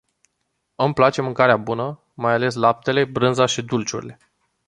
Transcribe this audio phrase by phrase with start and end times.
[0.75, 4.19] Îmi place mâncarea bună, mai ales laptele, brânza și dulciurile.